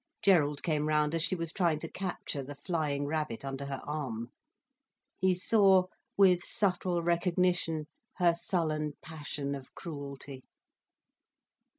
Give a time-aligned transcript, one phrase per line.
[0.23, 4.31] Gerald came round as she was trying to capture the flying rabbit under her arm.
[5.19, 7.85] He saw, with subtle recognition,
[8.15, 10.41] her sullen passion of cruelty.